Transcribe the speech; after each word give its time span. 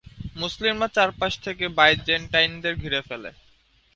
মুসলিমরা 0.35 0.87
চারপাশ 0.87 1.33
থেকে 1.39 1.65
বাইজেন্টাইনদের 1.77 2.73
ঘিরে 2.75 3.01
ফেলে। 3.01 3.31